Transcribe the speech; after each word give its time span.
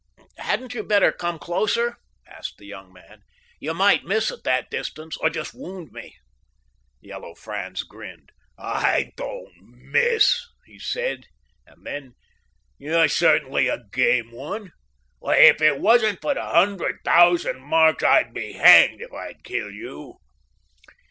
"Hadn't 0.39 0.73
you 0.73 0.81
better 0.83 1.11
come 1.11 1.37
closer?" 1.37 1.97
asked 2.25 2.57
the 2.57 2.65
young 2.65 2.91
man. 2.91 3.21
"You 3.59 3.75
might 3.75 4.03
miss 4.03 4.31
at 4.31 4.43
that 4.45 4.71
distance, 4.71 5.15
or 5.17 5.29
just 5.29 5.53
wound 5.53 5.91
me." 5.91 6.15
Yellow 7.01 7.35
Franz 7.35 7.83
grinned. 7.83 8.31
"I 8.57 9.11
don't 9.15 9.53
miss," 9.61 10.43
he 10.65 10.79
said, 10.79 11.27
and 11.67 11.85
then: 11.85 12.15
"You're 12.79 13.09
certainly 13.09 13.67
a 13.67 13.83
game 13.93 14.31
one. 14.31 14.71
If 15.21 15.61
it 15.61 15.77
wasn't 15.79 16.19
for 16.19 16.33
the 16.33 16.45
hundred 16.45 17.01
thousand 17.05 17.61
marks, 17.61 18.03
I'd 18.03 18.33
be 18.33 18.53
hanged 18.53 19.01
if 19.03 19.13
I'd 19.13 19.43
kill 19.43 19.69
you." 19.69 20.15